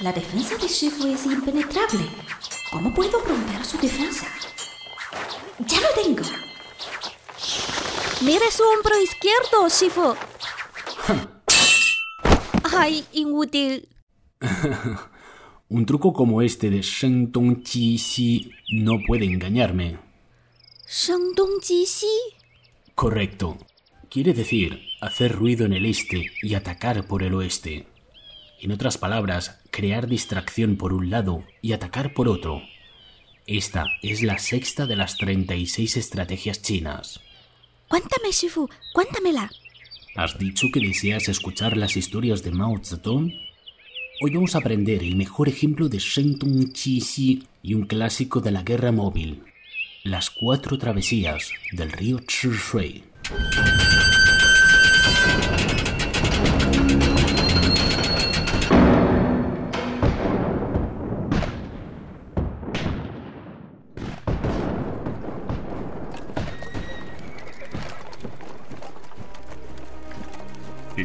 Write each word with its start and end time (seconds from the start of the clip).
La 0.00 0.12
defensa 0.12 0.56
de 0.56 0.66
Shifu 0.66 1.06
es 1.06 1.24
impenetrable. 1.24 2.04
¿Cómo 2.72 2.92
puedo 2.92 3.20
romper 3.20 3.64
su 3.64 3.78
defensa? 3.78 4.26
¡Ya 5.60 5.80
lo 5.80 5.86
tengo! 6.02 6.22
Mire 8.22 8.50
su 8.50 8.64
hombro 8.64 9.00
izquierdo, 9.00 9.68
Shifu. 9.68 10.14
¡Ay, 12.76 13.04
inútil! 13.12 13.88
Un 15.68 15.86
truco 15.86 16.12
como 16.12 16.42
este 16.42 16.70
de 16.70 16.82
Sheng 16.82 17.30
Dong 17.30 17.64
Ji 17.64 17.96
Xi 17.96 18.50
no 18.72 18.98
puede 19.06 19.26
engañarme. 19.26 19.98
¿Sheng 20.88 21.34
Dong 21.36 21.62
Ji 21.62 21.84
Xi? 21.86 22.06
Correcto. 22.96 23.58
Quiere 24.10 24.32
decir 24.32 24.80
hacer 25.00 25.32
ruido 25.32 25.66
en 25.66 25.72
el 25.72 25.86
este 25.86 26.26
y 26.42 26.54
atacar 26.54 27.06
por 27.06 27.22
el 27.22 27.34
oeste. 27.34 27.93
En 28.60 28.72
otras 28.72 28.98
palabras, 28.98 29.60
crear 29.70 30.06
distracción 30.06 30.76
por 30.76 30.92
un 30.92 31.10
lado 31.10 31.44
y 31.60 31.72
atacar 31.72 32.14
por 32.14 32.28
otro. 32.28 32.62
Esta 33.46 33.86
es 34.02 34.22
la 34.22 34.38
sexta 34.38 34.86
de 34.86 34.96
las 34.96 35.16
36 35.16 35.96
estrategias 35.96 36.62
chinas. 36.62 37.20
Cuéntame, 37.88 38.30
Shifu, 38.32 38.68
cuéntamela. 38.94 39.50
¿Has 40.16 40.38
dicho 40.38 40.68
que 40.72 40.80
deseas 40.80 41.28
escuchar 41.28 41.76
las 41.76 41.96
historias 41.96 42.42
de 42.42 42.52
Mao 42.52 42.80
Zedong? 42.82 43.32
Hoy 44.22 44.30
vamos 44.32 44.54
a 44.54 44.58
aprender 44.58 45.02
el 45.02 45.16
mejor 45.16 45.48
ejemplo 45.48 45.88
de 45.88 45.98
Sheng 45.98 46.38
Tung 46.38 46.72
Chi 46.72 47.00
Xi 47.00 47.42
y 47.62 47.74
un 47.74 47.84
clásico 47.84 48.40
de 48.40 48.52
la 48.52 48.62
guerra 48.62 48.92
móvil, 48.92 49.42
las 50.04 50.30
cuatro 50.30 50.78
travesías 50.78 51.50
del 51.72 51.90
río 51.90 52.20
Shui. 52.26 53.02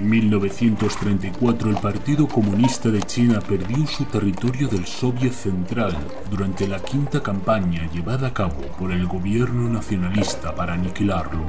En 0.10 0.14
1934 0.22 1.70
el 1.70 1.76
Partido 1.76 2.28
Comunista 2.28 2.90
de 2.90 3.00
China 3.04 3.40
perdió 3.48 3.86
su 3.86 4.06
territorio 4.06 4.68
del 4.68 4.88
Soviet 4.88 5.34
Central 5.34 5.96
durante 6.32 6.68
la 6.68 6.80
quinta 6.80 7.22
campaña 7.22 7.88
llevada 7.94 8.30
a 8.30 8.34
cabo 8.34 8.60
por 8.80 8.92
el 8.92 9.06
gobierno 9.06 9.70
nacionalista 9.70 10.56
para 10.56 10.74
aniquilarlo. 10.74 11.44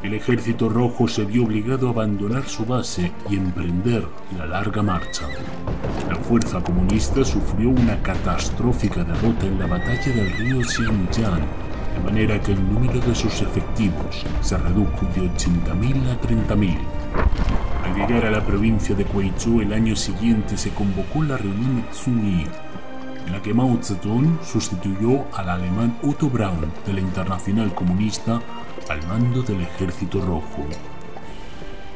El 0.00 0.14
ejército 0.14 0.68
rojo 0.68 1.08
se 1.08 1.24
vio 1.24 1.42
obligado 1.42 1.88
a 1.88 1.90
abandonar 1.90 2.44
su 2.48 2.64
base 2.64 3.10
y 3.28 3.34
emprender 3.34 4.06
la 4.38 4.46
larga 4.46 4.84
marcha. 4.84 5.26
La 6.08 6.14
fuerza 6.14 6.62
comunista 6.62 7.24
sufrió 7.24 7.70
una 7.70 8.00
catastrófica 8.00 9.02
derrota 9.02 9.46
en 9.46 9.58
la 9.58 9.66
batalla 9.66 10.12
del 10.14 10.30
río 10.34 10.62
Xinjiang, 10.62 11.42
de 11.96 12.04
manera 12.04 12.40
que 12.40 12.52
el 12.52 12.64
número 12.72 13.00
de 13.00 13.14
sus 13.16 13.42
efectivos 13.42 14.24
se 14.40 14.56
redujo 14.56 15.04
de 15.16 15.22
80.000 15.22 16.12
a 16.12 16.20
30.000. 16.20 16.78
Al 17.92 17.98
llegar 17.98 18.24
a 18.24 18.30
la 18.30 18.42
provincia 18.42 18.94
de 18.94 19.04
Guizhou 19.04 19.60
el 19.60 19.70
año 19.70 19.94
siguiente 19.94 20.56
se 20.56 20.70
convocó 20.70 21.22
la 21.22 21.36
reunión 21.36 21.84
Zhongyi, 21.92 22.46
en 23.26 23.32
la 23.32 23.42
que 23.42 23.52
Mao 23.52 23.78
Zedong 23.82 24.38
sustituyó 24.42 25.26
al 25.36 25.50
alemán 25.50 25.98
Otto 26.02 26.30
Braun 26.30 26.72
de 26.86 26.94
la 26.94 27.00
Internacional 27.00 27.74
Comunista 27.74 28.40
al 28.88 29.06
mando 29.06 29.42
del 29.42 29.60
Ejército 29.60 30.22
Rojo. 30.22 30.66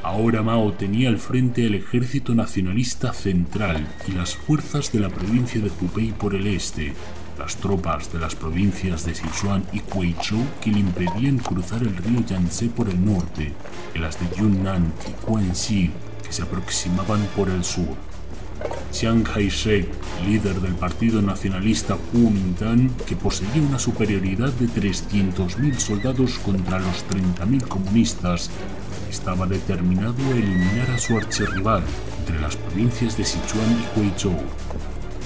Ahora 0.03 0.43
Mao 0.43 0.71
tenía 0.75 1.09
al 1.09 1.17
frente 1.17 1.65
el 1.65 1.77
Ejército 1.77 2.35
Nacionalista 2.35 3.15
Central 3.15 3.89
y 4.07 4.13
las 4.13 4.37
fuerzas 4.37 4.93
de 4.93 5.01
la 5.01 5.09
provincia 5.09 5.63
de 5.63 5.71
Hubei 5.81 6.13
por 6.13 6.35
el 6.35 6.47
este, 6.47 6.93
las 7.39 7.57
tropas 7.57 8.13
de 8.13 8.19
las 8.19 8.35
provincias 8.35 9.05
de 9.05 9.15
Sichuan 9.15 9.65
y 9.73 9.81
Guizhou 9.81 10.45
que 10.61 10.71
le 10.71 10.81
impedían 10.81 11.39
cruzar 11.39 11.83
el 11.83 11.97
río 11.97 12.25
Yangtze 12.25 12.69
por 12.69 12.89
el 12.89 13.05
norte, 13.05 13.53
y 13.95 13.99
las 13.99 14.19
de 14.19 14.27
Yunnan 14.37 14.93
y 15.09 15.27
Guangxi 15.27 15.91
que 16.25 16.33
se 16.33 16.43
aproximaban 16.43 17.21
por 17.37 17.49
el 17.49 17.63
sur. 17.65 17.97
Chiang 18.91 19.23
Kai-shek, 19.23 19.89
líder 20.25 20.61
del 20.61 20.75
Partido 20.75 21.21
Nacionalista 21.21 21.97
Kuomintang, 22.11 22.91
que 23.07 23.15
poseía 23.15 23.61
una 23.61 23.79
superioridad 23.79 24.53
de 24.55 24.67
300.000 24.67 25.79
soldados 25.79 26.39
contra 26.39 26.79
los 26.79 27.05
30.000 27.11 27.69
comunistas, 27.69 28.51
estaba 29.11 29.47
determinado 29.47 30.23
a 30.25 30.31
eliminar 30.31 30.91
a 30.91 30.99
su 30.99 31.17
archirrival 31.17 31.83
entre 32.21 32.41
las 32.41 32.57
provincias 32.57 33.17
de 33.17 33.25
Sichuan 33.25 33.85
y 33.97 34.01
Guizhou. 34.01 34.37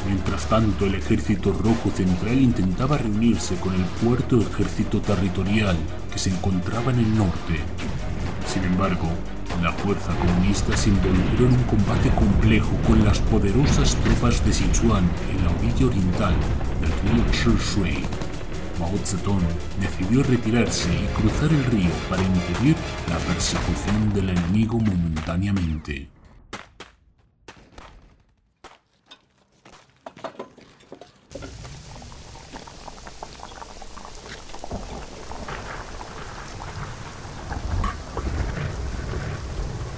Mientras 0.06 0.48
tanto, 0.48 0.86
el 0.86 0.94
ejército 0.94 1.52
rojo 1.52 1.90
central 1.94 2.40
intentaba 2.40 2.98
reunirse 2.98 3.56
con 3.56 3.74
el 3.74 3.84
cuarto 4.02 4.40
ejército 4.40 5.00
territorial 5.00 5.76
que 6.12 6.18
se 6.18 6.30
encontraba 6.30 6.90
en 6.90 7.00
el 7.00 7.16
norte. 7.16 7.60
Sin 8.46 8.64
embargo, 8.64 9.08
la 9.62 9.72
fuerza 9.72 10.14
comunista 10.16 10.74
se 10.76 10.88
involucró 10.88 11.46
en 11.46 11.52
un 11.52 11.64
combate 11.64 12.08
complejo 12.10 12.70
con 12.86 13.04
las 13.04 13.18
poderosas 13.18 13.94
tropas 13.96 14.44
de 14.44 14.52
Sichuan 14.52 15.04
en 15.30 15.44
la 15.44 15.50
orilla 15.50 15.86
oriental 15.86 16.34
del 16.80 16.92
río 17.12 17.24
Shui. 17.32 18.04
Mao 18.78 18.96
Zedong 19.04 19.42
decidió 19.78 20.22
retirarse 20.22 20.88
y 20.88 21.06
cruzar 21.20 21.50
el 21.50 21.64
río 21.66 21.90
para 22.08 22.22
impedir 22.22 22.74
la 23.10 23.18
persecución 23.18 24.14
del 24.14 24.30
enemigo 24.30 24.78
momentáneamente. 24.78 26.08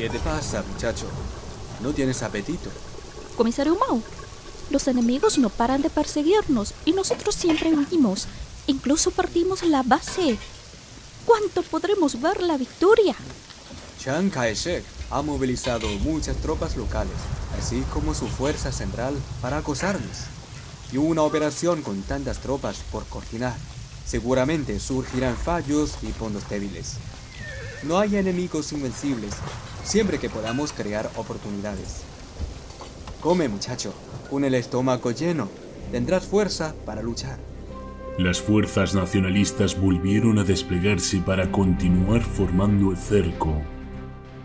¿Qué 0.03 0.11
te 0.11 0.19
pasa, 0.19 0.65
muchacho? 0.65 1.07
¿No 1.81 1.93
tienes 1.93 2.25
apetito? 2.25 2.69
Comisario 3.37 3.77
Mao, 3.77 4.03
los 4.69 4.89
enemigos 4.89 5.39
no 5.39 5.49
paran 5.49 5.81
de 5.81 5.91
perseguirnos 5.91 6.75
y 6.85 6.91
nosotros 6.91 7.37
siempre 7.37 7.73
huimos. 7.73 8.27
Incluso 8.67 9.13
perdimos 9.13 9.63
la 9.63 9.85
base. 9.85 10.39
¿Cuánto 11.25 11.63
podremos 11.63 12.21
ver 12.21 12.43
la 12.43 12.57
victoria? 12.57 13.15
Chiang 14.01 14.29
Kai-shek 14.29 14.83
ha 15.13 15.23
movilizado 15.23 15.89
muchas 16.01 16.37
tropas 16.39 16.77
locales, 16.77 17.15
así 17.57 17.85
como 17.93 18.13
su 18.13 18.27
fuerza 18.27 18.73
central, 18.73 19.15
para 19.41 19.59
acosarnos. 19.59 20.25
Y 20.91 20.97
una 20.97 21.23
operación 21.23 21.81
con 21.83 22.03
tantas 22.03 22.41
tropas 22.41 22.79
por 22.91 23.07
coordinar. 23.07 23.55
Seguramente 24.05 24.81
surgirán 24.81 25.37
fallos 25.37 25.93
y 26.03 26.07
puntos 26.07 26.49
débiles. 26.49 26.95
No 27.85 28.01
hay 28.01 28.17
enemigos 28.17 28.73
invencibles, 28.73 29.35
siempre 29.85 30.19
que 30.19 30.31
podamos 30.31 30.73
crear 30.73 31.11
oportunidades. 31.17 32.03
Come, 33.21 33.49
muchacho, 33.49 33.93
con 34.31 34.45
el 34.45 34.55
estómago 34.55 35.11
lleno, 35.11 35.49
tendrás 35.91 36.25
fuerza 36.25 36.75
para 36.85 37.03
luchar. 37.03 37.39
Las 38.19 38.41
fuerzas 38.41 38.95
nacionalistas 38.95 39.81
volvieron 39.81 40.39
a 40.39 40.45
desplegarse 40.45 41.19
para 41.19 41.51
continuar 41.51 42.21
formando 42.21 42.91
el 42.91 42.97
cerco. 42.97 43.63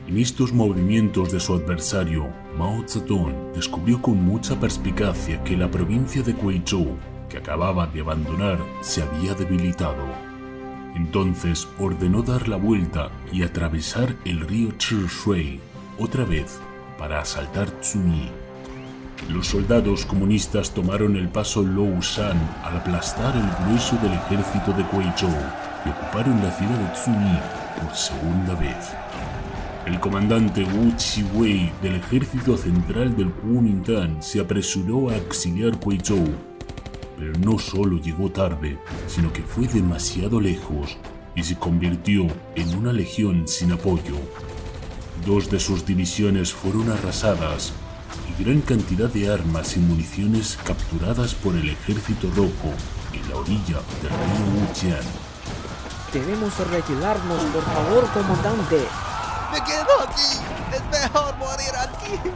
En 0.07 0.17
estos 0.17 0.53
movimientos 0.53 1.33
de 1.33 1.39
su 1.39 1.53
adversario, 1.53 2.29
Mao 2.57 2.87
Zedong 2.87 3.51
descubrió 3.53 4.01
con 4.01 4.23
mucha 4.23 4.57
perspicacia 4.57 5.43
que 5.43 5.57
la 5.57 5.69
provincia 5.69 6.21
de 6.23 6.31
Guizhou, 6.31 6.97
que 7.27 7.39
acababa 7.39 7.87
de 7.87 7.99
abandonar, 7.99 8.57
se 8.79 9.03
había 9.03 9.33
debilitado. 9.33 10.26
Entonces 10.97 11.67
ordenó 11.77 12.23
dar 12.23 12.47
la 12.47 12.55
vuelta 12.55 13.11
y 13.31 13.43
atravesar 13.43 14.15
el 14.25 14.39
río 14.39 14.71
Shui 14.79 15.59
otra 15.99 16.25
vez 16.25 16.59
para 16.97 17.21
asaltar 17.21 17.69
Zhongyi. 17.83 18.31
Los 19.29 19.45
soldados 19.45 20.07
comunistas 20.07 20.71
tomaron 20.71 21.15
el 21.15 21.29
paso 21.29 21.61
Loushan 21.61 22.39
al 22.63 22.77
aplastar 22.77 23.35
el 23.35 23.67
grueso 23.67 23.95
del 23.97 24.13
ejército 24.13 24.71
de 24.71 24.83
Guizhou 24.85 25.37
y 25.85 25.89
ocuparon 25.89 26.41
la 26.41 26.51
ciudad 26.51 26.79
de 26.79 26.95
Zhongyi 26.95 27.39
por 27.79 27.95
segunda 27.95 28.55
vez. 28.55 28.95
El 29.85 29.99
comandante 29.99 30.63
Wu 30.63 30.95
Chiwei 30.95 31.71
del 31.83 31.97
ejército 31.97 32.57
central 32.57 33.15
del 33.15 33.31
Kuomintang 33.33 34.19
se 34.19 34.39
apresuró 34.39 35.11
a 35.11 35.13
auxiliar 35.13 35.77
Guizhou, 35.77 36.25
pero 37.17 37.33
no 37.39 37.57
solo 37.57 37.97
llegó 37.97 38.29
tarde, 38.29 38.77
sino 39.07 39.33
que 39.33 39.41
fue 39.41 39.67
demasiado 39.67 40.39
lejos 40.39 40.97
y 41.35 41.43
se 41.43 41.57
convirtió 41.57 42.27
en 42.55 42.77
una 42.77 42.93
legión 42.93 43.47
sin 43.47 43.71
apoyo. 43.71 44.15
Dos 45.25 45.49
de 45.49 45.59
sus 45.59 45.85
divisiones 45.85 46.53
fueron 46.53 46.91
arrasadas 46.91 47.73
y 48.29 48.43
gran 48.43 48.61
cantidad 48.61 49.09
de 49.09 49.31
armas 49.31 49.75
y 49.75 49.79
municiones 49.79 50.57
capturadas 50.63 51.33
por 51.33 51.55
el 51.55 51.69
ejército 51.69 52.29
rojo 52.35 52.73
en 53.13 53.29
la 53.29 53.37
orilla 53.37 53.81
del 54.01 54.11
río 54.11 54.67
Wujian. 54.67 55.05
Debemos 56.13 56.57
retirarnos, 56.69 57.43
por 57.45 57.63
favor, 57.63 58.07
comandante. 58.13 58.87
¡Me 59.51 59.63
quedo 59.63 60.01
aquí! 60.07 60.39
¡Es 60.73 60.83
mejor 60.91 61.35
morir 61.37 61.71
aquí! 61.75 62.29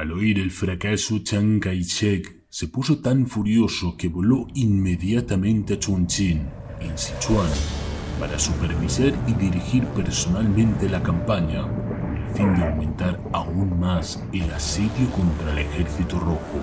Al 0.00 0.12
oír 0.12 0.38
el 0.38 0.50
fracaso, 0.50 1.18
Chiang 1.18 1.60
Kai-shek 1.60 2.46
se 2.48 2.68
puso 2.68 3.00
tan 3.00 3.26
furioso 3.26 3.98
que 3.98 4.08
voló 4.08 4.46
inmediatamente 4.54 5.74
a 5.74 5.78
Chongqing, 5.78 6.40
en 6.80 6.96
Sichuan, 6.96 7.50
para 8.18 8.38
supervisar 8.38 9.12
y 9.26 9.34
dirigir 9.34 9.84
personalmente 9.88 10.88
la 10.88 11.02
campaña, 11.02 11.64
con 11.64 12.16
el 12.16 12.34
fin 12.34 12.54
de 12.54 12.64
aumentar 12.66 13.20
aún 13.34 13.78
más 13.78 14.24
el 14.32 14.50
asedio 14.50 15.10
contra 15.14 15.52
el 15.52 15.58
ejército 15.58 16.18
rojo. 16.18 16.60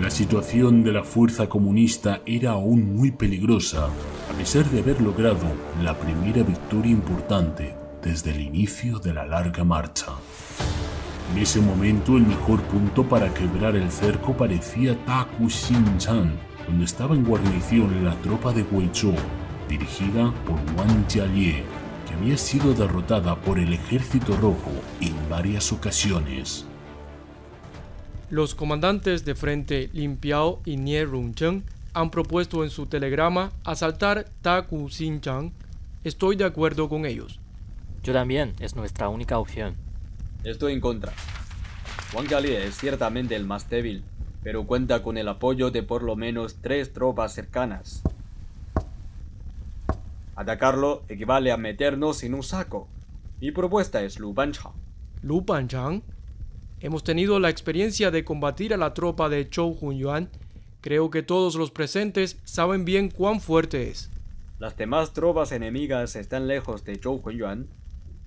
La 0.00 0.08
situación 0.08 0.82
de 0.82 0.92
la 0.92 1.04
fuerza 1.04 1.50
comunista 1.50 2.22
era 2.24 2.52
aún 2.52 2.96
muy 2.96 3.10
peligrosa, 3.10 3.90
a 4.30 4.38
pesar 4.38 4.64
de 4.70 4.80
haber 4.80 5.02
logrado 5.02 5.44
la 5.82 5.98
primera 5.98 6.42
victoria 6.44 6.92
importante 6.92 7.76
desde 8.02 8.30
el 8.30 8.40
inicio 8.40 9.00
de 9.00 9.12
la 9.12 9.26
larga 9.26 9.64
marcha. 9.64 10.06
En 11.30 11.38
ese 11.38 11.60
momento 11.60 12.16
el 12.16 12.26
mejor 12.26 12.62
punto 12.62 13.06
para 13.06 13.32
quebrar 13.34 13.76
el 13.76 13.90
cerco 13.90 14.34
parecía 14.34 14.96
Taku 15.04 15.50
Xinjiang, 15.50 16.32
donde 16.66 16.84
estaba 16.84 17.14
en 17.14 17.24
guarnición 17.24 18.04
la 18.04 18.14
tropa 18.22 18.52
de 18.52 18.62
Guizhou, 18.62 19.14
dirigida 19.68 20.32
por 20.46 20.56
Wang 20.76 21.06
Jialie, 21.06 21.64
que 22.06 22.14
había 22.14 22.38
sido 22.38 22.72
derrotada 22.72 23.36
por 23.36 23.58
el 23.58 23.74
ejército 23.74 24.36
rojo 24.38 24.72
en 25.00 25.14
varias 25.28 25.70
ocasiones. 25.70 26.64
Los 28.30 28.54
comandantes 28.54 29.24
de 29.24 29.34
frente 29.34 29.90
Lin 29.92 30.16
Piao 30.16 30.60
y 30.64 30.76
Nie 30.76 31.04
Rongcheng 31.04 31.62
han 31.92 32.10
propuesto 32.10 32.64
en 32.64 32.70
su 32.70 32.86
telegrama 32.86 33.52
asaltar 33.64 34.26
Taku 34.40 34.88
Xinjiang. 34.88 35.52
Estoy 36.04 36.36
de 36.36 36.44
acuerdo 36.44 36.88
con 36.88 37.04
ellos. 37.04 37.38
Yo 38.02 38.14
también, 38.14 38.54
es 38.60 38.76
nuestra 38.76 39.08
única 39.10 39.38
opción. 39.38 39.87
Estoy 40.44 40.72
en 40.72 40.80
contra. 40.80 41.12
Wang 42.14 42.28
Jialie 42.28 42.64
es 42.66 42.76
ciertamente 42.76 43.34
el 43.34 43.44
más 43.44 43.68
débil, 43.68 44.04
pero 44.42 44.66
cuenta 44.66 45.02
con 45.02 45.18
el 45.18 45.28
apoyo 45.28 45.70
de 45.70 45.82
por 45.82 46.02
lo 46.02 46.14
menos 46.14 46.58
tres 46.62 46.92
tropas 46.92 47.34
cercanas. 47.34 48.02
Atacarlo 50.36 51.02
equivale 51.08 51.50
a 51.50 51.56
meternos 51.56 52.22
en 52.22 52.34
un 52.34 52.44
saco. 52.44 52.86
Mi 53.40 53.50
propuesta 53.50 54.02
es 54.02 54.20
Lu 54.20 54.32
Banchang. 54.32 54.72
Lu 55.22 55.44
Panchang. 55.44 56.02
Hemos 56.80 57.02
tenido 57.02 57.40
la 57.40 57.50
experiencia 57.50 58.12
de 58.12 58.24
combatir 58.24 58.72
a 58.72 58.76
la 58.76 58.94
tropa 58.94 59.28
de 59.28 59.48
Zhou 59.52 59.76
Hunyuan. 59.80 60.30
Creo 60.80 61.10
que 61.10 61.24
todos 61.24 61.56
los 61.56 61.72
presentes 61.72 62.38
saben 62.44 62.84
bien 62.84 63.10
cuán 63.10 63.40
fuerte 63.40 63.90
es. 63.90 64.10
Las 64.60 64.76
demás 64.76 65.12
tropas 65.12 65.50
enemigas 65.50 66.14
están 66.14 66.46
lejos 66.46 66.84
de 66.84 66.96
Zhou 66.96 67.20
Hunyuan. 67.24 67.66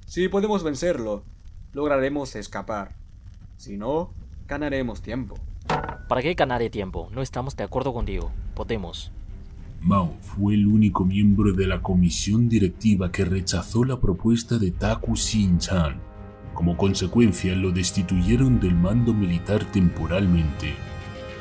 Si 0.05 0.27
podemos 0.27 0.63
vencerlo, 0.63 1.23
lograremos 1.73 2.35
escapar. 2.35 2.95
Si 3.57 3.77
no, 3.77 4.11
ganaremos 4.47 5.01
tiempo. 5.01 5.35
¿Para 6.07 6.21
qué 6.21 6.33
ganaré 6.33 6.69
tiempo? 6.69 7.09
No 7.11 7.21
estamos 7.21 7.55
de 7.55 7.63
acuerdo 7.63 7.93
contigo. 7.93 8.31
Podemos. 8.55 9.11
Mao 9.81 10.13
fue 10.21 10.53
el 10.53 10.67
único 10.67 11.05
miembro 11.05 11.53
de 11.53 11.65
la 11.65 11.81
comisión 11.81 12.49
directiva 12.49 13.11
que 13.11 13.25
rechazó 13.25 13.83
la 13.83 13.99
propuesta 13.99 14.57
de 14.59 14.71
Taku 14.71 15.15
Xinjiang. 15.15 15.99
Como 16.53 16.77
consecuencia, 16.77 17.55
lo 17.55 17.71
destituyeron 17.71 18.59
del 18.59 18.75
mando 18.75 19.13
militar 19.13 19.63
temporalmente. 19.71 20.73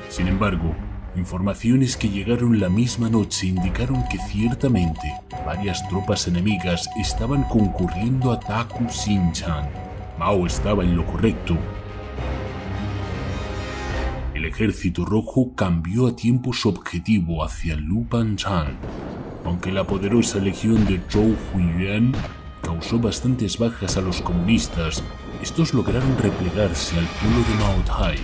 Sin 0.09 0.29
embargo, 0.29 0.75
informaciones 1.17 1.97
que 1.97 2.09
llegaron 2.09 2.61
la 2.61 2.69
misma 2.69 3.11
noche 3.11 3.49
indicaron 3.49 4.05
que 4.09 4.19
ciertamente 4.19 5.13
varias 5.45 5.87
tropas 5.89 6.27
enemigas 6.29 6.89
estaban 6.99 7.43
concurriendo 7.45 8.33
a 8.33 8.41
Taku 8.41 8.89
Xinjiang. 8.89 9.90
Mao 10.21 10.47
estaba 10.47 10.85
en 10.85 10.97
lo 10.97 11.07
correcto. 11.07 11.57
El 14.35 14.45
ejército 14.45 15.07
rojo 15.07 15.55
cambió 15.55 16.09
a 16.09 16.15
tiempo 16.15 16.53
su 16.53 16.69
objetivo 16.69 17.43
hacia 17.43 17.75
Lu 17.77 18.05
Panchan. 18.05 18.77
Aunque 19.47 19.73
la 19.73 19.87
poderosa 19.87 20.39
legión 20.39 20.85
de 20.85 21.01
Zhou 21.09 21.35
Huiyuan 21.55 22.13
causó 22.61 22.99
bastantes 22.99 23.57
bajas 23.57 23.97
a 23.97 24.03
los 24.03 24.21
comunistas, 24.21 25.03
estos 25.41 25.73
lograron 25.73 26.15
replegarse 26.19 26.99
al 26.99 27.07
pueblo 27.07 27.39
de 27.39 27.55
Mao 27.55 27.83
Tai, 27.87 28.19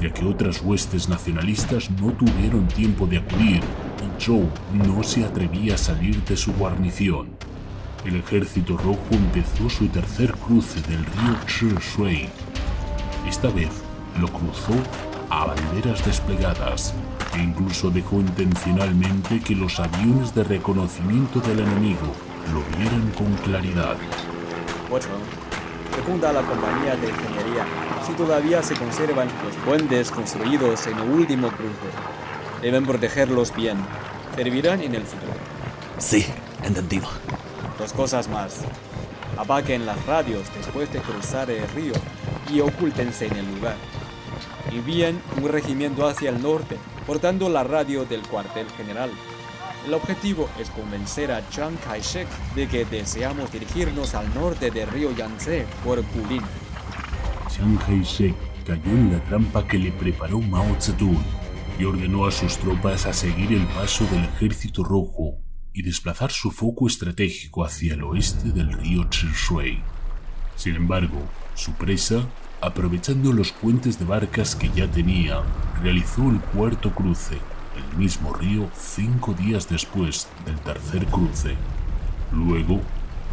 ya 0.00 0.14
que 0.14 0.24
otras 0.24 0.62
huestes 0.62 1.10
nacionalistas 1.10 1.90
no 1.90 2.10
tuvieron 2.14 2.66
tiempo 2.68 3.06
de 3.06 3.18
acudir 3.18 3.60
y 4.00 4.22
Zhou 4.22 4.48
no 4.72 5.02
se 5.02 5.26
atrevía 5.26 5.74
a 5.74 5.78
salir 5.78 6.24
de 6.24 6.38
su 6.38 6.54
guarnición. 6.54 7.43
El 8.04 8.16
ejército 8.16 8.76
rojo 8.76 9.06
empezó 9.12 9.70
su 9.70 9.88
tercer 9.88 10.32
cruce 10.32 10.80
del 10.82 11.04
río 11.06 11.78
Shui. 11.80 12.28
Esta 13.26 13.48
vez 13.48 13.70
lo 14.20 14.28
cruzó 14.28 14.74
a 15.30 15.46
banderas 15.46 16.04
desplegadas 16.04 16.94
e 17.34 17.38
incluso 17.38 17.90
dejó 17.90 18.16
intencionalmente 18.16 19.40
que 19.40 19.54
los 19.54 19.80
aviones 19.80 20.34
de 20.34 20.44
reconocimiento 20.44 21.40
del 21.40 21.60
enemigo 21.60 22.12
lo 22.52 22.62
vieran 22.78 23.10
con 23.16 23.32
claridad. 23.36 23.96
8. 24.90 25.08
Secunda 25.96 26.28
a 26.28 26.32
la 26.34 26.42
compañía 26.42 26.96
de 26.96 27.08
ingeniería 27.08 27.64
si 28.06 28.12
todavía 28.12 28.62
se 28.62 28.74
conservan 28.74 29.28
los 29.46 29.56
puentes 29.64 30.10
construidos 30.10 30.86
en 30.88 30.98
el 30.98 31.08
último 31.08 31.48
cruce. 31.48 32.60
Deben 32.60 32.84
protegerlos 32.84 33.54
bien. 33.56 33.78
Servirán 34.36 34.82
en 34.82 34.94
el 34.94 35.04
futuro. 35.04 35.32
Sí, 35.98 36.26
entendido. 36.62 37.08
Dos 37.78 37.92
cosas 37.92 38.28
más. 38.28 38.60
Apaguen 39.36 39.84
las 39.84 40.04
radios 40.06 40.46
después 40.56 40.92
de 40.92 41.00
cruzar 41.00 41.50
el 41.50 41.66
río 41.70 41.94
y 42.52 42.60
ocúltense 42.60 43.26
en 43.26 43.36
el 43.36 43.54
lugar. 43.54 43.76
Envíen 44.70 45.20
un 45.42 45.48
regimiento 45.48 46.06
hacia 46.06 46.30
el 46.30 46.40
norte, 46.40 46.76
portando 47.06 47.48
la 47.48 47.64
radio 47.64 48.04
del 48.04 48.22
cuartel 48.22 48.66
general. 48.76 49.10
El 49.86 49.94
objetivo 49.94 50.48
es 50.58 50.70
convencer 50.70 51.32
a 51.32 51.46
Chiang 51.50 51.76
Kai-shek 51.76 52.28
de 52.54 52.68
que 52.68 52.84
deseamos 52.84 53.52
dirigirnos 53.52 54.14
al 54.14 54.32
norte 54.34 54.70
del 54.70 54.88
río 54.88 55.12
Yangtze 55.12 55.66
por 55.84 56.02
Kulin. 56.04 56.42
Chiang 57.50 57.76
Kai-shek 57.78 58.34
cayó 58.64 58.90
en 58.90 59.12
la 59.12 59.24
trampa 59.24 59.66
que 59.66 59.78
le 59.78 59.90
preparó 59.92 60.40
Mao 60.40 60.76
Zedong 60.80 61.22
y 61.78 61.84
ordenó 61.84 62.26
a 62.26 62.30
sus 62.30 62.56
tropas 62.56 63.04
a 63.06 63.12
seguir 63.12 63.52
el 63.52 63.66
paso 63.66 64.06
del 64.06 64.24
ejército 64.24 64.84
rojo 64.84 65.43
y 65.74 65.82
desplazar 65.82 66.30
su 66.30 66.52
foco 66.52 66.86
estratégico 66.86 67.64
hacia 67.64 67.94
el 67.94 68.04
oeste 68.04 68.52
del 68.52 68.72
río 68.72 69.06
Shui. 69.10 69.80
Sin 70.56 70.76
embargo, 70.76 71.20
su 71.56 71.72
presa, 71.72 72.26
aprovechando 72.60 73.32
los 73.32 73.50
puentes 73.50 73.98
de 73.98 74.04
barcas 74.04 74.54
que 74.54 74.70
ya 74.70 74.88
tenía, 74.88 75.42
realizó 75.82 76.30
el 76.30 76.38
cuarto 76.38 76.94
cruce, 76.94 77.38
el 77.76 77.98
mismo 77.98 78.32
río 78.32 78.70
cinco 78.74 79.34
días 79.34 79.68
después 79.68 80.28
del 80.46 80.58
tercer 80.60 81.06
cruce. 81.06 81.56
Luego, 82.32 82.80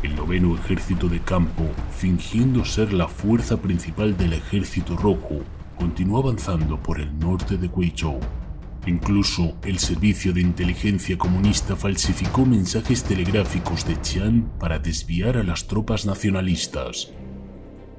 el 0.02 0.16
noveno 0.16 0.56
ejército 0.56 1.08
de 1.08 1.22
campo, 1.22 1.64
fingiendo 1.96 2.66
ser 2.66 2.92
la 2.92 3.08
fuerza 3.08 3.62
principal 3.62 4.18
del 4.18 4.34
ejército 4.34 4.98
rojo, 4.98 5.42
continuó 5.78 6.20
avanzando 6.20 6.82
por 6.82 7.00
el 7.00 7.20
norte 7.20 7.58
de 7.58 7.68
Guizhou. 7.68 8.20
Incluso 8.88 9.56
el 9.64 9.78
servicio 9.78 10.34
de 10.34 10.42
inteligencia 10.42 11.18
comunista 11.18 11.76
falsificó 11.76 12.46
mensajes 12.46 13.04
telegráficos 13.04 13.86
de 13.86 13.96
Qian 13.98 14.52
para 14.60 14.80
desviar 14.80 15.38
a 15.38 15.44
las 15.44 15.68
tropas 15.68 16.06
nacionalistas. 16.06 17.12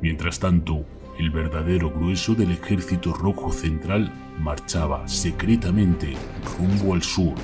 Mientras 0.00 0.40
tanto, 0.40 0.84
el 1.18 1.30
verdadero 1.30 1.90
grueso 1.90 2.34
del 2.34 2.50
ejército 2.50 3.12
rojo 3.14 3.52
central 3.52 4.12
marchaba 4.40 5.06
secretamente 5.06 6.14
rumbo 6.58 6.94
al 6.94 7.02
sur. 7.02 7.34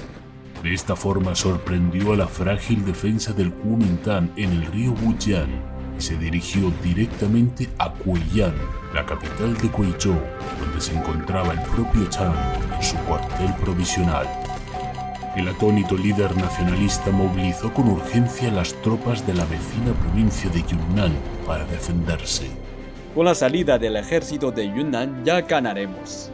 De 0.62 0.74
esta 0.74 0.96
forma 0.96 1.36
sorprendió 1.36 2.12
a 2.12 2.16
la 2.16 2.26
frágil 2.26 2.84
defensa 2.84 3.32
del 3.32 3.52
Kuomintang 3.52 4.32
en 4.36 4.50
el 4.50 4.66
río 4.66 4.92
Wujian 5.04 5.77
y 5.98 6.02
se 6.02 6.16
dirigió 6.16 6.72
directamente 6.82 7.68
a 7.78 7.92
Guiyang, 8.04 8.54
la 8.94 9.04
capital 9.04 9.54
de 9.54 9.68
Guizhou, 9.68 10.18
donde 10.60 10.80
se 10.80 10.94
encontraba 10.94 11.52
el 11.52 11.60
propio 11.62 12.06
Chang 12.08 12.34
en 12.76 12.82
su 12.82 12.96
cuartel 12.98 13.52
provisional. 13.60 14.26
El 15.36 15.48
atónito 15.48 15.96
líder 15.96 16.36
nacionalista 16.36 17.10
movilizó 17.10 17.72
con 17.72 17.88
urgencia 17.88 18.50
las 18.50 18.72
tropas 18.82 19.26
de 19.26 19.34
la 19.34 19.44
vecina 19.44 19.92
provincia 20.02 20.50
de 20.50 20.62
Yunnan 20.62 21.12
para 21.46 21.64
defenderse. 21.66 22.48
Con 23.14 23.24
la 23.26 23.34
salida 23.34 23.78
del 23.78 23.96
ejército 23.96 24.50
de 24.50 24.66
Yunnan 24.66 25.24
ya 25.24 25.40
ganaremos. 25.40 26.30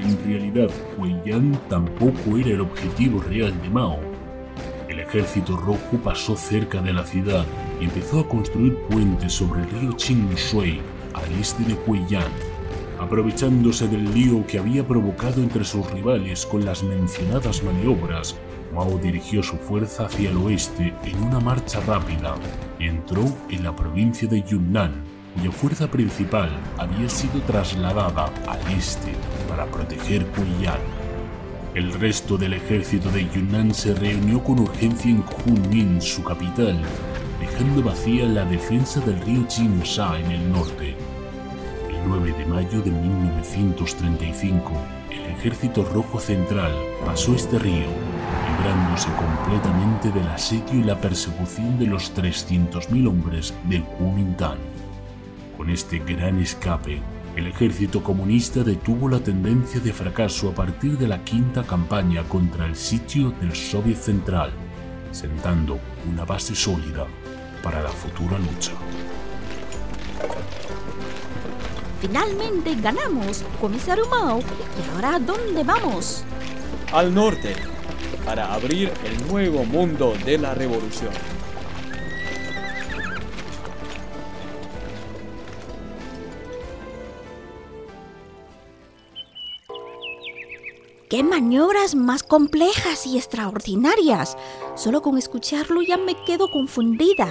En 0.00 0.18
realidad, 0.24 0.70
Huiyang 0.96 1.56
tampoco 1.68 2.36
era 2.38 2.50
el 2.50 2.60
objetivo 2.60 3.20
real 3.20 3.60
de 3.62 3.68
Mao. 3.68 3.98
El 4.88 5.00
ejército 5.00 5.56
rojo 5.56 5.98
pasó 6.02 6.36
cerca 6.36 6.80
de 6.80 6.92
la 6.92 7.04
ciudad 7.04 7.44
empezó 7.84 8.20
a 8.20 8.28
construir 8.28 8.76
puentes 8.88 9.32
sobre 9.32 9.62
el 9.62 9.70
río 9.70 9.96
Shui 9.96 10.80
al 11.14 11.32
este 11.40 11.64
de 11.64 11.74
Huiyang. 11.86 12.32
Aprovechándose 13.00 13.88
del 13.88 14.12
lío 14.14 14.46
que 14.46 14.58
había 14.58 14.86
provocado 14.86 15.42
entre 15.42 15.64
sus 15.64 15.90
rivales 15.90 16.46
con 16.46 16.64
las 16.64 16.82
mencionadas 16.82 17.62
maniobras, 17.64 18.36
Mao 18.72 18.98
dirigió 18.98 19.42
su 19.42 19.56
fuerza 19.56 20.06
hacia 20.06 20.30
el 20.30 20.36
oeste 20.36 20.94
en 21.04 21.22
una 21.22 21.40
marcha 21.40 21.80
rápida 21.80 22.36
y 22.78 22.86
entró 22.86 23.24
en 23.50 23.64
la 23.64 23.74
provincia 23.74 24.28
de 24.28 24.42
Yunnan, 24.42 25.02
cuya 25.34 25.50
fuerza 25.50 25.90
principal 25.90 26.50
había 26.78 27.08
sido 27.08 27.40
trasladada 27.42 28.32
al 28.46 28.72
este 28.72 29.12
para 29.48 29.66
proteger 29.66 30.26
Guiyang. 30.36 30.80
El 31.74 31.92
resto 31.94 32.36
del 32.36 32.52
ejército 32.52 33.10
de 33.10 33.28
Yunnan 33.30 33.74
se 33.74 33.94
reunió 33.94 34.44
con 34.44 34.60
urgencia 34.60 35.10
en 35.10 35.22
Kunming, 35.22 36.00
su 36.00 36.22
capital, 36.22 36.78
dejando 37.52 37.82
vacía 37.82 38.24
la 38.24 38.46
defensa 38.46 38.98
del 39.00 39.20
río 39.20 39.46
Jinsha 39.46 40.18
en 40.18 40.30
el 40.30 40.52
norte. 40.52 40.96
El 41.90 42.08
9 42.08 42.32
de 42.32 42.46
mayo 42.46 42.80
de 42.80 42.90
1935, 42.90 44.72
el 45.10 45.20
ejército 45.32 45.84
rojo 45.84 46.18
central 46.18 46.72
pasó 47.04 47.34
este 47.34 47.58
río, 47.58 47.88
librándose 48.48 49.08
completamente 49.16 50.10
del 50.12 50.28
asedio 50.28 50.80
y 50.80 50.82
la 50.82 50.98
persecución 50.98 51.78
de 51.78 51.88
los 51.88 52.14
300.000 52.16 53.08
hombres 53.08 53.52
del 53.64 53.84
Kuomintang. 53.84 54.58
Con 55.58 55.68
este 55.68 55.98
gran 55.98 56.38
escape, 56.38 57.02
el 57.36 57.48
ejército 57.48 58.02
comunista 58.02 58.62
detuvo 58.62 59.10
la 59.10 59.20
tendencia 59.20 59.78
de 59.80 59.92
fracaso 59.92 60.48
a 60.48 60.54
partir 60.54 60.96
de 60.96 61.08
la 61.08 61.22
quinta 61.22 61.64
campaña 61.64 62.22
contra 62.24 62.64
el 62.64 62.76
sitio 62.76 63.30
del 63.42 63.54
Soviet 63.54 63.98
Central, 63.98 64.52
sentando 65.10 65.78
una 66.10 66.24
base 66.24 66.54
sólida 66.54 67.06
para 67.62 67.82
la 67.82 67.90
futura 67.90 68.38
lucha. 68.38 68.72
Finalmente 72.00 72.74
ganamos, 72.80 73.44
comisario 73.60 74.06
Mao. 74.08 74.40
¿Y 74.40 74.94
ahora 74.94 75.14
a 75.14 75.18
dónde 75.20 75.62
vamos? 75.62 76.24
Al 76.92 77.14
norte, 77.14 77.54
para 78.24 78.52
abrir 78.52 78.92
el 79.04 79.28
nuevo 79.28 79.64
mundo 79.64 80.14
de 80.24 80.38
la 80.38 80.54
revolución. 80.54 81.31
¡Qué 91.12 91.22
maniobras 91.22 91.94
más 91.94 92.22
complejas 92.22 93.06
y 93.06 93.18
extraordinarias! 93.18 94.38
Solo 94.76 95.02
con 95.02 95.18
escucharlo 95.18 95.82
ya 95.82 95.98
me 95.98 96.14
quedo 96.24 96.48
confundida. 96.50 97.30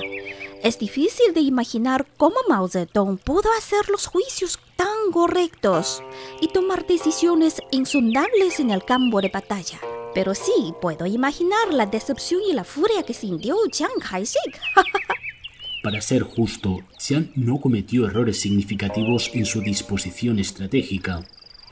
Es 0.62 0.78
difícil 0.78 1.34
de 1.34 1.42
imaginar 1.42 2.06
cómo 2.16 2.36
Mao 2.48 2.68
Zedong 2.68 3.18
pudo 3.18 3.50
hacer 3.58 3.90
los 3.90 4.06
juicios 4.06 4.60
tan 4.76 5.12
correctos 5.12 6.04
y 6.42 6.50
tomar 6.50 6.86
decisiones 6.86 7.60
insondables 7.72 8.60
en 8.60 8.70
el 8.70 8.86
campo 8.86 9.20
de 9.20 9.30
batalla. 9.30 9.80
Pero 10.14 10.36
sí 10.36 10.76
puedo 10.80 11.08
imaginar 11.08 11.74
la 11.74 11.88
decepción 11.88 12.42
y 12.48 12.54
la 12.54 12.64
furia 12.64 13.02
que 13.02 13.16
sintió 13.16 13.56
Chiang 13.72 14.00
Kai-shek. 14.00 14.60
Para 15.84 16.02
ser 16.02 16.22
justo, 16.22 16.82
Chiang 17.00 17.32
no 17.34 17.60
cometió 17.60 18.06
errores 18.06 18.42
significativos 18.42 19.32
en 19.34 19.48
su 19.48 19.60
disposición 19.60 20.38
estratégica. 20.38 21.24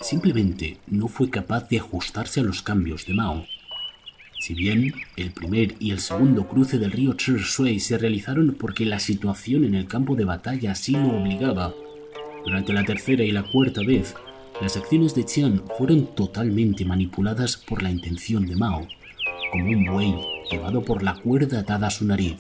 Simplemente 0.02 0.78
no 0.88 1.08
fue 1.08 1.30
capaz 1.30 1.68
de 1.70 1.80
ajustarse 1.80 2.40
a 2.40 2.44
los 2.44 2.62
cambios 2.62 3.06
de 3.06 3.14
Mao. 3.14 3.46
Si 4.40 4.54
bien 4.54 4.94
el 5.18 5.32
primer 5.32 5.76
y 5.80 5.92
el 5.92 6.00
segundo 6.00 6.48
cruce 6.48 6.78
del 6.78 6.92
río 6.92 7.14
Shui 7.18 7.80
se 7.80 7.98
realizaron 7.98 8.56
porque 8.58 8.86
la 8.86 9.00
situación 9.00 9.66
en 9.66 9.76
el 9.76 9.88
campo 9.88 10.16
de 10.16 10.24
batalla 10.24 10.72
así 10.72 10.94
lo 10.94 11.10
obligaba, 11.10 11.74
durante 12.46 12.72
la 12.72 12.86
tercera 12.86 13.24
y 13.24 13.32
la 13.32 13.44
cuarta 13.44 13.82
vez, 13.86 14.16
las 14.62 14.78
acciones 14.78 15.14
de 15.14 15.26
Chiang 15.26 15.62
fueron 15.78 16.16
totalmente 16.16 16.86
manipuladas 16.86 17.58
por 17.58 17.84
la 17.84 17.92
intención 17.92 18.46
de 18.46 18.56
Mao, 18.56 18.88
como 19.52 19.66
un 19.66 19.86
buey 19.86 20.16
llevado 20.50 20.84
por 20.84 21.04
la 21.04 21.16
cuerda 21.16 21.60
atada 21.60 21.88
a 21.88 21.92
su 21.92 22.06
nariz. 22.06 22.38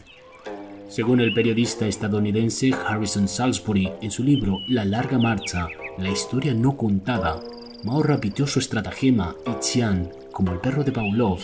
Según 0.88 1.20
el 1.20 1.34
periodista 1.34 1.86
estadounidense 1.86 2.74
Harrison 2.74 3.28
Salisbury 3.28 3.92
en 4.02 4.10
su 4.10 4.24
libro 4.24 4.62
La 4.68 4.86
larga 4.86 5.20
marcha, 5.20 5.68
la 6.02 6.10
historia 6.10 6.54
no 6.54 6.78
contada, 6.78 7.42
Mao 7.84 8.04
repitió 8.04 8.48
su 8.48 8.60
estratagema 8.60 9.36
y 9.46 9.60
Chiang, 9.60 10.10
como 10.32 10.52
el 10.54 10.60
perro 10.60 10.84
de 10.84 10.92
Pavlov, 10.92 11.40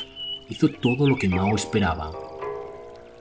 hizo 0.50 0.70
todo 0.70 1.08
lo 1.08 1.18
que 1.18 1.28
Mao 1.28 1.56
esperaba. 1.56 2.12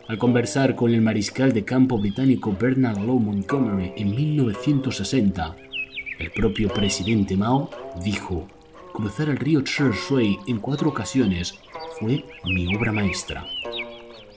Al 0.07 0.19
conversar 0.19 0.77
con 0.77 0.93
el 0.93 1.01
mariscal 1.01 1.53
de 1.53 1.65
campo 1.65 1.99
británico 1.99 2.55
Bernard 2.59 2.99
Law 2.99 3.19
Montgomery 3.19 3.93
en 3.97 4.15
1960, 4.15 5.57
el 6.19 6.31
propio 6.31 6.69
presidente 6.69 7.37
Mao 7.37 7.71
dijo, 8.05 8.47
cruzar 8.93 9.29
el 9.29 9.37
río 9.37 9.63
Shui 9.63 10.39
en 10.47 10.59
cuatro 10.59 10.91
ocasiones 10.91 11.55
fue 11.99 12.25
mi 12.45 12.77
obra 12.77 12.93
maestra. 12.93 13.45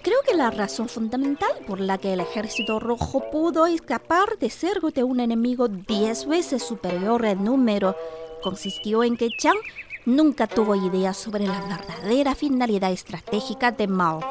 Creo 0.08 0.22
que 0.22 0.36
la 0.38 0.52
razón 0.52 0.88
fundamental 0.88 1.52
por 1.68 1.82
la 1.82 1.98
que 1.98 2.14
el 2.14 2.22
ejército 2.22 2.80
rojo 2.80 3.30
pudo 3.30 3.66
escapar 3.66 4.40
de 4.40 4.50
cerco 4.50 4.90
de 4.90 5.04
un 5.04 5.20
enemigo 5.20 5.68
diez 5.68 6.26
veces 6.26 6.64
superior 6.64 7.26
en 7.26 7.44
número 7.44 7.94
consistió 8.42 9.04
en 9.04 9.18
que 9.18 9.28
Chang 9.38 9.58
nunca 10.06 10.48
tuvo 10.48 10.76
idea 10.76 11.14
sobre 11.14 11.46
la 11.46 11.60
verdadera 11.60 12.36
finalidad 12.36 12.94
estratégica 12.94 13.72
de 13.72 13.88
Mao. 13.88 14.22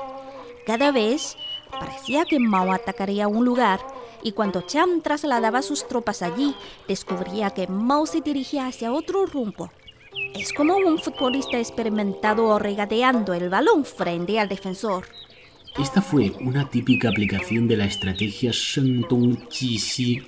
Cada 0.66 0.92
vez 0.92 1.36
parecía 1.70 2.24
que 2.24 2.40
Mao 2.40 2.72
atacaría 2.72 3.28
un 3.28 3.44
lugar 3.44 3.80
y 4.22 4.32
cuando 4.32 4.62
Chang 4.62 5.02
trasladaba 5.02 5.60
sus 5.60 5.86
tropas 5.86 6.22
allí, 6.22 6.54
descubría 6.88 7.50
que 7.50 7.66
Mao 7.66 8.06
se 8.06 8.22
dirigía 8.22 8.66
hacia 8.66 8.94
otro 8.94 9.26
rumbo. 9.26 9.70
Es 10.34 10.54
como 10.54 10.74
un 10.78 10.98
futbolista 10.98 11.58
experimentado 11.58 12.58
regateando 12.58 13.34
el 13.34 13.50
balón 13.50 13.84
frente 13.84 14.40
al 14.40 14.48
defensor. 14.48 15.04
Esta 15.78 16.00
fue 16.00 16.32
una 16.40 16.70
típica 16.70 17.10
aplicación 17.10 17.68
de 17.68 17.76
la 17.76 17.84
estrategia 17.84 18.50
Shentong 18.50 19.46
Ji 19.50 20.22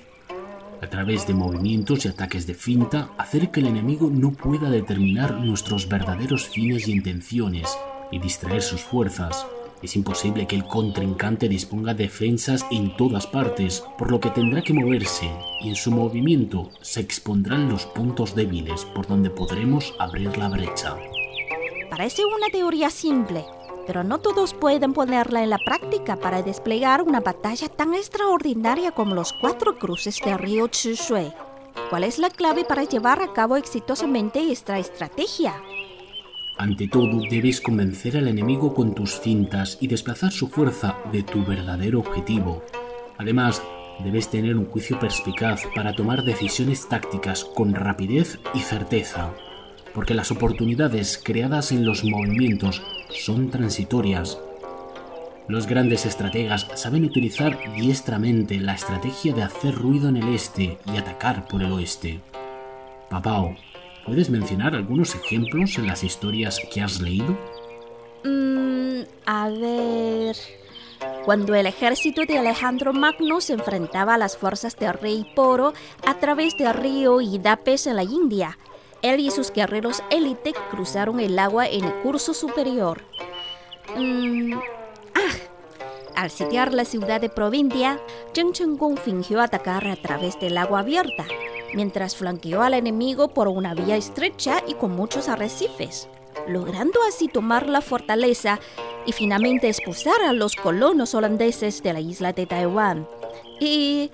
a 0.83 0.91
través 0.91 1.27
de 1.27 1.33
movimientos 1.33 2.05
y 2.05 2.09
ataques 2.09 2.47
de 2.47 2.53
finta, 2.53 3.11
hacer 3.17 3.51
que 3.51 3.61
el 3.61 3.67
enemigo 3.67 4.11
no 4.13 4.33
pueda 4.33 4.69
determinar 4.69 5.41
nuestros 5.41 5.89
verdaderos 5.89 6.49
fines 6.49 6.87
y 6.87 6.93
intenciones 6.93 7.79
y 8.13 8.19
distraer 8.19 8.61
sus 8.61 8.83
fuerzas. 8.83 9.47
Es 9.83 9.97
imposible 9.97 10.47
que 10.47 10.55
el 10.55 10.65
contrincante 10.65 11.49
disponga 11.49 11.95
defensas 11.95 12.67
en 12.71 12.95
todas 12.99 13.27
partes, 13.27 13.83
por 13.97 14.11
lo 14.11 14.21
que 14.21 14.31
tendrá 14.31 14.61
que 14.61 14.75
moverse, 14.75 15.31
y 15.63 15.71
en 15.71 15.77
su 15.77 15.91
movimiento 15.91 16.71
se 16.83 17.01
expondrán 17.01 17.71
los 17.71 17.87
puntos 17.87 18.35
débiles 18.35 18.85
por 18.85 19.07
donde 19.07 19.31
podremos 19.31 19.95
abrir 19.99 20.37
la 20.37 20.51
brecha. 20.51 20.95
Parece 21.89 22.23
una 22.27 22.49
teoría 22.53 22.91
simple, 22.91 23.45
pero 23.89 24.05
no 24.05 24.19
todos 24.19 24.53
pueden 24.53 24.93
ponerla 24.93 25.43
en 25.43 25.49
la 25.49 25.57
práctica 25.57 26.17
para 26.17 26.43
desplegar 26.43 27.01
una 27.01 27.21
batalla 27.21 27.71
tan 27.71 27.95
extraordinaria 27.95 28.91
como 28.91 29.15
los 29.15 29.33
cuatro 29.33 29.79
cruces 29.79 30.21
del 30.23 30.39
río 30.39 30.69
Shui. 30.71 31.33
¿Cuál 31.89 32.05
es 32.05 32.19
la 32.19 32.29
clave 32.29 32.67
para 32.67 32.85
llevar 32.85 33.23
a 33.23 33.33
cabo 33.33 33.57
exitosamente 33.57 34.53
esta 34.53 34.79
estrategia? 34.79 35.55
Ante 36.59 36.87
todo, 36.87 37.23
debes 37.31 37.63
convencer 37.63 38.19
al 38.19 38.29
enemigo 38.29 38.75
con 38.75 38.95
tus 38.95 39.21
cintas 39.23 39.79
y 39.81 39.87
desplazar 39.87 40.33
su 40.33 40.49
fuerza 40.49 40.99
de 41.11 41.23
tu 41.23 41.43
verdadero 41.47 42.01
objetivo. 42.01 42.63
Además, 43.17 43.63
debes 44.05 44.29
tener 44.29 44.59
un 44.59 44.67
juicio 44.67 44.99
perspicaz 45.01 45.63
para 45.75 45.95
tomar 45.95 46.25
decisiones 46.25 46.87
tácticas 46.91 47.43
con 47.43 47.75
rapidez 47.75 48.39
y 48.53 48.59
certeza, 48.59 49.33
porque 49.95 50.13
las 50.13 50.31
oportunidades 50.31 51.19
creadas 51.25 51.73
en 51.73 51.87
los 51.87 52.05
movimientos 52.05 52.83
son 53.11 53.51
transitorias. 53.51 54.39
Los 55.49 55.67
grandes 55.67 56.05
estrategas 56.05 56.67
saben 56.75 57.05
utilizar 57.05 57.59
diestramente 57.75 58.61
la 58.61 58.75
estrategia 58.75 59.33
de 59.33 59.43
hacer 59.43 59.75
ruido 59.75 60.09
en 60.09 60.19
el 60.19 60.35
este 60.35 60.79
y 60.93 60.97
atacar 60.99 61.49
por 61.49 61.63
el 61.63 61.73
oeste. 61.73 62.21
Papao, 63.09 63.57
¿puedes 64.05 64.29
mencionar 64.29 64.75
algunos 64.75 65.15
ejemplos 65.15 65.79
en 65.79 65.87
las 65.87 66.05
historias 66.05 66.61
que 66.71 66.83
has 66.83 67.01
leído? 67.01 67.39
Mm, 68.25 69.03
a 69.25 69.49
ver... 69.49 70.37
Cuando 71.25 71.55
el 71.55 71.67
ejército 71.67 72.25
de 72.25 72.39
Alejandro 72.39 72.93
Magno 72.93 73.41
se 73.41 73.53
enfrentaba 73.53 74.15
a 74.15 74.19
las 74.19 74.37
fuerzas 74.37 74.77
del 74.77 74.95
rey 74.95 75.31
Poro 75.37 75.75
a 76.07 76.15
través 76.15 76.57
del 76.57 76.73
río 76.75 77.21
Idapes 77.21 77.87
en 77.87 77.97
la 77.97 78.03
India, 78.03 78.59
él 79.03 79.21
y 79.21 79.31
sus 79.31 79.53
guerreros 79.53 80.03
élite 80.11 80.53
cruzaron 80.71 81.21
el 81.21 81.39
agua 81.39 81.67
en 81.69 81.85
el 81.85 81.95
curso 82.03 82.35
superior. 82.35 83.03
Mm, 83.97 84.55
ah, 85.15 85.35
al 86.17 86.31
sitiar 86.31 86.75
la 86.75 86.85
ciudad 86.85 87.21
de 87.21 87.29
Provincia, 87.29 88.01
Zheng 88.35 88.53
Chenggong 88.53 88.97
fingió 88.99 89.41
atacar 89.41 89.87
a 89.87 89.97
través 89.97 90.39
del 90.41 90.59
agua 90.59 90.81
abierta, 90.81 91.25
mientras 91.75 92.17
flanqueó 92.17 92.63
al 92.63 92.75
enemigo 92.75 93.29
por 93.29 93.49
una 93.49 93.75
vía 93.75 93.97
estrecha 93.97 94.63
y 94.67 94.75
con 94.75 94.97
muchos 94.97 95.29
arrecifes, 95.29 96.09
logrando 96.49 96.99
así 97.09 97.29
tomar 97.29 97.69
la 97.69 97.81
fortaleza 97.81 98.59
y 99.07 99.13
finalmente 99.13 99.69
expulsar 99.69 100.21
a 100.23 100.33
los 100.33 100.57
colonos 100.57 101.15
holandeses 101.15 101.83
de 101.83 101.93
la 101.93 102.01
isla 102.01 102.33
de 102.33 102.47
Taiwán. 102.47 103.09
Y 103.61 104.11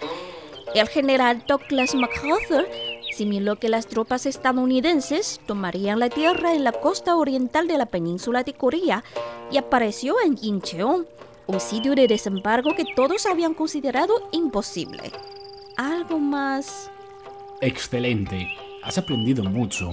el 0.74 0.88
general 0.88 1.44
Douglas 1.46 1.94
MacArthur 1.94 2.66
similó 3.14 3.56
que 3.56 3.68
las 3.68 3.86
tropas 3.86 4.26
estadounidenses 4.26 5.40
tomarían 5.46 5.98
la 5.98 6.10
tierra 6.10 6.54
en 6.54 6.64
la 6.64 6.72
costa 6.72 7.16
oriental 7.16 7.68
de 7.68 7.78
la 7.78 7.86
península 7.86 8.42
de 8.42 8.52
Corea 8.52 9.04
y 9.50 9.56
apareció 9.56 10.16
en 10.24 10.36
Incheon, 10.42 11.06
un 11.46 11.60
sitio 11.60 11.94
de 11.94 12.08
desembarco 12.08 12.74
que 12.74 12.84
todos 12.96 13.26
habían 13.26 13.54
considerado 13.54 14.12
imposible. 14.32 15.12
algo 15.76 16.18
más... 16.18 16.90
Excelente. 17.60 18.48
Has 18.82 18.98
aprendido 18.98 19.44
mucho. 19.44 19.90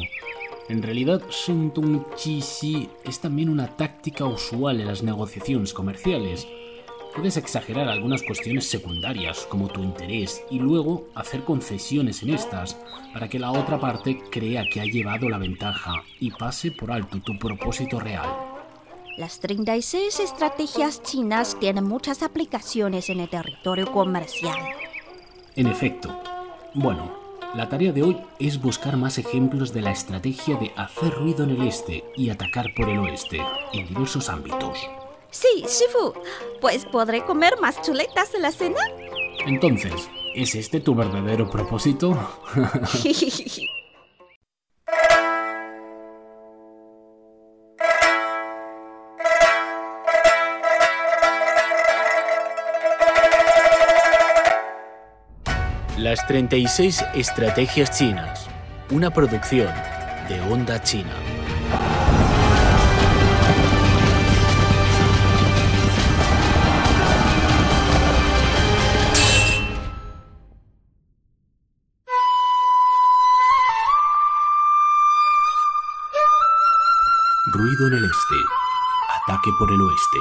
En 0.67 0.81
realidad, 0.81 1.21
Sun 1.29 1.73
Tung 1.73 2.03
Chi 2.15 2.41
es 3.03 3.19
también 3.19 3.49
una 3.49 3.67
táctica 3.77 4.25
usual 4.25 4.81
en 4.81 4.87
las 4.87 5.03
negociaciones 5.03 5.73
comerciales. 5.73 6.47
Puedes 7.15 7.35
exagerar 7.35 7.89
algunas 7.89 8.23
cuestiones 8.23 8.69
secundarias, 8.69 9.45
como 9.49 9.67
tu 9.67 9.83
interés, 9.83 10.43
y 10.49 10.59
luego 10.59 11.09
hacer 11.13 11.43
concesiones 11.43 12.23
en 12.23 12.29
estas, 12.29 12.77
para 13.13 13.27
que 13.27 13.37
la 13.37 13.51
otra 13.51 13.79
parte 13.79 14.21
crea 14.31 14.63
que 14.71 14.79
ha 14.79 14.85
llevado 14.85 15.27
la 15.27 15.37
ventaja 15.37 15.91
y 16.21 16.31
pase 16.31 16.71
por 16.71 16.89
alto 16.89 17.19
tu 17.19 17.37
propósito 17.37 17.99
real. 17.99 18.29
Las 19.17 19.41
36 19.41 20.21
estrategias 20.21 21.03
chinas 21.03 21.57
tienen 21.59 21.83
muchas 21.83 22.23
aplicaciones 22.23 23.09
en 23.09 23.19
el 23.19 23.29
territorio 23.29 23.91
comercial. 23.91 24.57
En 25.57 25.67
efecto. 25.67 26.17
Bueno, 26.73 27.11
la 27.53 27.67
tarea 27.67 27.91
de 27.91 28.03
hoy 28.03 28.17
es 28.39 28.61
buscar 28.61 28.95
más 28.95 29.17
ejemplos 29.17 29.73
de 29.73 29.81
la 29.81 29.91
estrategia 29.91 30.55
de 30.55 30.71
hacer 30.77 31.13
ruido 31.13 31.43
en 31.43 31.49
el 31.49 31.67
este 31.67 32.05
y 32.15 32.29
atacar 32.29 32.67
por 32.73 32.87
el 32.87 32.99
oeste, 32.99 33.41
en 33.73 33.85
diversos 33.87 34.29
ámbitos. 34.29 34.77
Sí, 35.31 35.63
Shifu. 35.65 36.13
Pues 36.59 36.85
podré 36.85 37.23
comer 37.23 37.59
más 37.61 37.81
chuletas 37.81 38.33
en 38.35 38.41
la 38.41 38.51
cena. 38.51 38.79
Entonces, 39.47 40.09
¿es 40.35 40.55
este 40.55 40.81
tu 40.81 40.93
verdadero 40.93 41.49
propósito? 41.49 42.17
Las 55.97 56.25
36 56.25 57.05
Estrategias 57.13 57.97
Chinas, 57.97 58.47
una 58.89 59.11
producción 59.13 59.71
de 60.27 60.41
Onda 60.51 60.81
China. 60.81 61.13
Ataque 79.41 79.53
por 79.53 79.71
el 79.71 79.81
oeste. 79.81 80.19